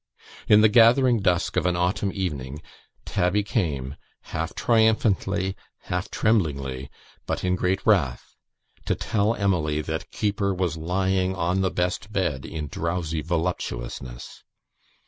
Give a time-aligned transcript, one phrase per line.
[0.47, 2.63] In the gathering dusk of an autumn evening,
[3.05, 3.97] Tabby came,
[4.33, 6.89] half triumphantly, half tremblingly,
[7.27, 8.33] but in great wrath,
[8.85, 14.43] to tell Emily that Keeper was lying on the best bed, in drowsy voluptuousness.